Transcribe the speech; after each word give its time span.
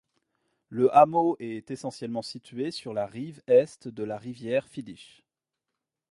Le 0.69 0.89
hameau 0.97 1.37
est 1.39 1.69
essentiellement 1.69 2.23
situé 2.23 2.71
sur 2.71 2.91
la 2.91 3.05
rive 3.05 3.43
est 3.45 3.87
de 3.87 4.03
la 4.03 4.17
rivière 4.17 4.67
Fiddich. 4.67 5.21